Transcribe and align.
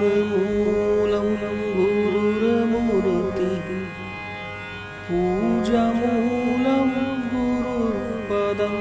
ध्यानमूलं 0.00 1.28
गुरुर्मूर्तिः 1.76 3.66
अङ्गुरुमूर्तिः 5.08 6.92
गुरुपदं 7.32 8.76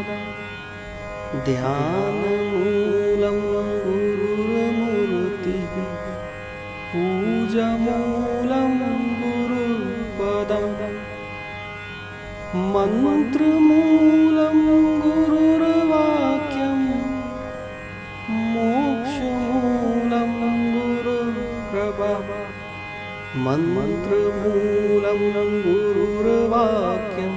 ध्यानमूलं 1.49 3.39
गुरुर्मूर्तिः 3.85 5.73
मूलं 6.91 8.36
मन्त्रमूलं 12.55 14.59
गुरुर्वाक्यं 15.01 16.77
मोक्षमूलं 18.53 20.31
गुरुर्कृपा 20.75 22.11
मन्त्रमूलं 23.45 25.19
गुरुर्वाक्यं 25.65 27.33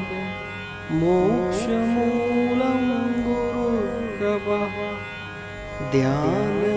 मोक्षमूलं 1.01 2.81
गुरुर्कृपा 3.27 4.61
ध्यानमूलं 5.93 6.70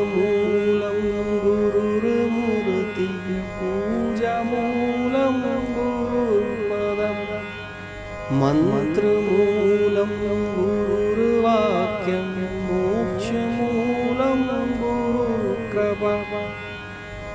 मन्त्रमूलं 8.42 10.12
गुरुर्वाक्यं 10.56 12.28
मोक्षमूलं 12.67 14.39
गुरुर्कृपा। 14.81 16.14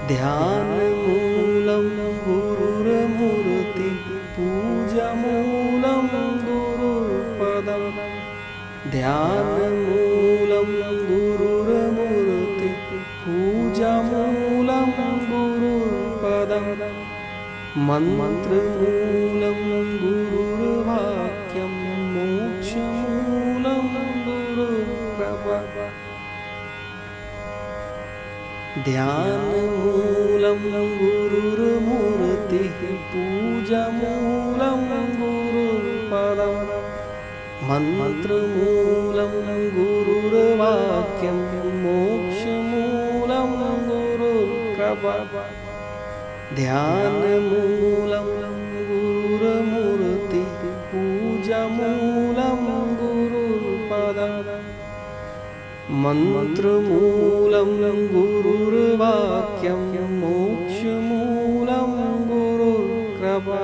ध्यानमूलं 0.09 1.89
गुरुर्मूर्तिः 2.29 4.05
पूजामूलं 4.35 6.03
गुरुर्पदं। 6.49 7.85
ध्यानमूलं 8.91 10.69
गुरुर्मूर्तिः 11.11 12.81
पूजामूलं 13.23 14.89
गुरुर्पदं। 15.31 16.69
मन्त्रमूलं 17.89 19.68
ध्यानमूलं 28.87 30.59
गुरुर्मूर्तिः 30.99 32.77
पूजामूलं 33.11 34.83
गुरुर्पदं 35.21 36.57
मन्त्रमूलं 37.69 39.33
गुरुर्वाक्यं 39.77 41.39
मोक्षमूलं 41.85 43.51
गुरुर्कृपा 43.89 45.17
ध्यानमूलं 46.61 48.29
गुरुर्मूर्तिः 48.91 50.61
पूजामूलं 50.93 52.65
गुरुर्पदम् 53.01 54.41
मन्त्रमूलं 55.91 57.71
गुरुर्वाक्यं 58.13 59.85
मोक्षमूलं 60.21 61.95
गुरुर्कृपा 62.31 63.61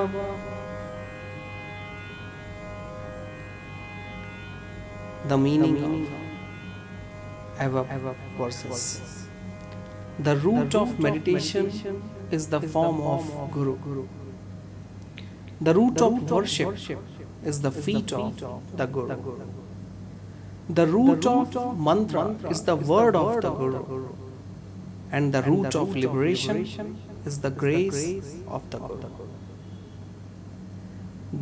The 5.27 5.37
meaning 5.37 5.77
of 5.83 6.07
above 7.59 8.17
verses. 8.37 9.27
The 10.19 10.35
root 10.37 10.75
of 10.75 10.99
meditation 10.99 11.71
is 12.31 12.47
the 12.47 12.61
form 12.61 13.01
of 13.01 13.51
Guru. 13.51 14.07
The 15.61 15.73
root 15.73 16.01
of 16.01 16.31
worship 16.31 16.75
is 17.43 17.61
the 17.61 17.71
feet 17.71 18.13
of 18.13 18.39
the 18.77 18.85
Guru. 18.85 19.64
The 20.68 20.86
root 20.86 21.26
of 21.26 21.56
mantra 21.78 22.36
is 22.48 22.62
the 22.62 22.76
word 22.76 23.16
of 23.16 23.40
the 23.42 23.50
Guru, 23.50 24.08
and 25.10 25.34
the 25.34 25.42
root 25.42 25.74
of 25.74 25.96
liberation 25.96 26.96
is 27.26 27.40
the 27.40 27.50
grace 27.50 28.04
of 28.48 28.70
the 28.70 28.78
Guru. 28.78 29.10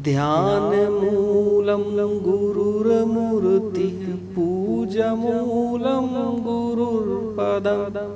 ध्यानमूलं 0.07 1.85
गुरुर्मूर्तिः 2.25 4.01
पूजमूलं 4.35 6.09
गुरुर्पदं 6.47 8.11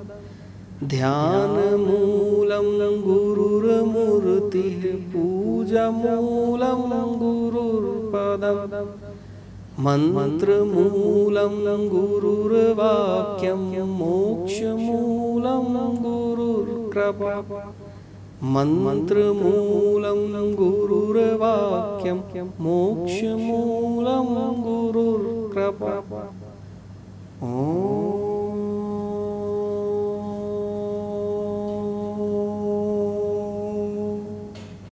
ध्यानमूलं 0.94 2.68
गुरुर्मूर्तिः 3.06 4.82
पूजमूलं 5.12 6.82
गुरुर्पदम् 7.22 9.05
मन्त्रमूलं 9.79 11.53
गुरुर्वाक्यं 11.89 13.59
मोक्षमूलं 13.97 15.65
गुरुर्कृपा। 15.97 17.33
मन्त्रमूलं 18.43 20.21
गुरुर्वाक्यं 20.53 22.17
मोक्षमूलं 22.59 24.27
गुरुर्कृपा 24.65 25.93